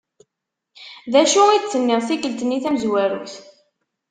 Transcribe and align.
Dacu 1.11 1.43
i 1.49 1.57
d-tenniḍ 1.59 2.01
tikkelt-nni 2.03 2.59
tamezwarut? 2.63 3.33